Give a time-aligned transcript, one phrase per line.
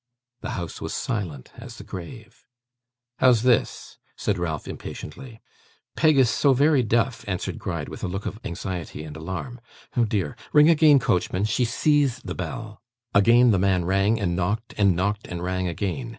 [0.41, 2.47] The house was silent as the grave.
[3.19, 5.39] 'How's this?' said Ralph impatiently.
[5.95, 9.61] 'Peg is so very deaf,' answered Gride with a look of anxiety and alarm.
[9.95, 10.35] 'Oh dear!
[10.53, 11.43] Ring again, coachman.
[11.45, 12.81] She SEES the bell.'
[13.13, 16.09] Again the man rang and knocked, and knocked and rang again.